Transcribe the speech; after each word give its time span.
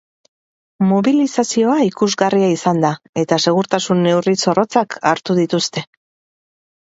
Mobilizazioa 0.91 1.75
ikusgarria 1.87 2.47
izan 2.53 2.81
da 2.85 2.91
eta 3.25 3.39
segurtasun 3.45 4.01
neurri 4.07 4.35
zorrotzak 4.47 4.97
hartu 5.13 5.37
dituzte. 5.43 5.85